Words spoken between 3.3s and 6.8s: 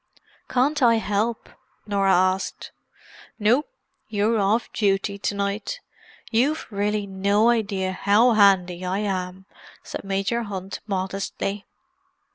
"No—you're off duty to night. You've